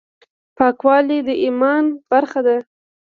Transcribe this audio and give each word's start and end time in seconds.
پاکوالي 0.57 1.19
د 1.27 1.29
ايمان 1.43 1.85
برخه 2.11 2.39
ده. 2.47 2.57